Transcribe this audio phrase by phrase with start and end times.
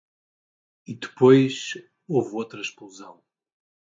[0.91, 1.55] E depois
[2.11, 3.13] houve outra explosão...